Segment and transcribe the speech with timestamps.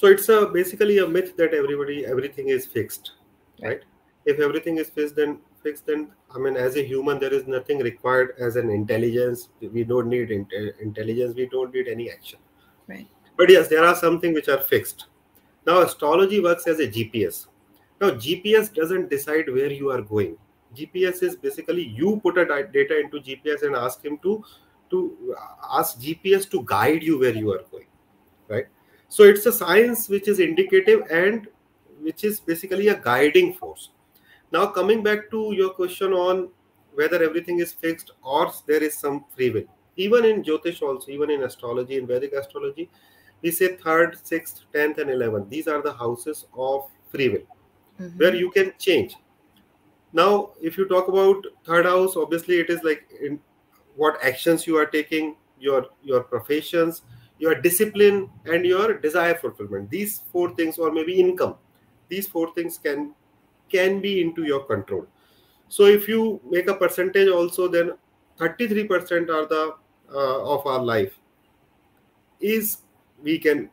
[0.00, 3.12] so it's a basically a myth that everybody everything is fixed
[3.62, 3.82] right?
[4.24, 7.80] If everything is fixed then fixed then i mean as a human there is nothing
[7.80, 9.50] required as an intelligence.
[9.60, 11.34] We don't need intelligence.
[11.36, 12.38] We don't need any action.
[12.88, 13.06] Right.
[13.36, 15.06] But yes there are something which are fixed.
[15.66, 17.46] Now astrology works as a gps
[18.00, 20.36] now gps doesn't decide where you are going.
[20.74, 24.42] Gps is basically you put a data into gps and ask him to
[24.88, 25.36] to
[25.78, 27.88] ask gps to guide you where you are going
[28.48, 28.66] right
[29.10, 31.48] so it's a science which is indicative and
[32.00, 33.90] which is basically a guiding force.
[34.52, 36.48] Now coming back to your question on
[36.94, 39.64] whether everything is fixed or there is some free will.
[39.96, 42.88] Even in jyotish also even in astrology in vedic astrology
[43.42, 47.46] we say third sixth 10th and 11th these are the houses of free will
[48.00, 48.16] mm-hmm.
[48.16, 49.16] where you can change.
[50.12, 53.40] Now if you talk about third house obviously it is like in
[53.96, 57.02] what actions you are taking your your professions
[57.40, 59.90] your discipline and your desire fulfillment.
[59.90, 61.56] These four things or maybe income
[62.10, 63.14] these four things can
[63.70, 65.06] can be into your control.
[65.68, 67.92] So if you make a percentage also then
[68.38, 69.74] 33% are the
[70.12, 71.18] uh, of our life
[72.40, 72.78] is
[73.22, 73.70] we can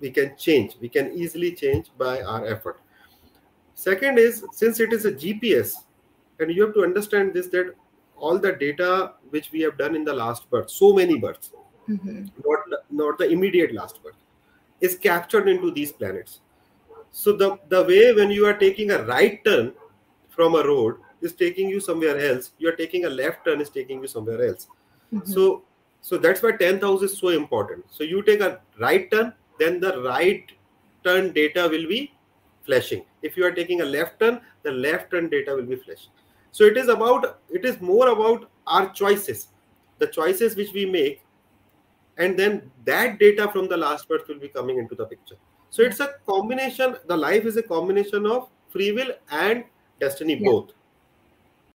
[0.00, 2.80] we can change we can easily change by our effort.
[3.74, 5.72] Second is since it is a gps
[6.38, 7.74] and you have to understand this that
[8.16, 11.52] all the data which we have done in the last birth so many births
[11.90, 12.26] mm-hmm.
[12.46, 14.14] not not the immediate last birth
[14.80, 16.40] is captured into these planets.
[17.12, 19.72] So the the way when you are taking a right turn
[20.28, 22.52] from a road is taking you somewhere else.
[22.58, 24.68] You are taking a left turn is taking you somewhere else.
[25.12, 25.30] Mm-hmm.
[25.32, 25.64] so
[26.02, 27.84] so that's why 10th house is so important.
[27.90, 30.52] So you take a right turn then the right
[31.04, 32.12] turn data will be
[32.64, 33.04] flashing.
[33.22, 36.12] If you are taking a left turn the left turn data will be flashing.
[36.52, 39.48] So it is about it is more about our choices.
[39.98, 41.22] The choices which we make
[42.20, 45.38] and then that data from the last birth will be coming into the picture
[45.70, 49.64] so it's a combination the life is a combination of free will and
[50.04, 50.50] destiny yeah.
[50.50, 50.72] both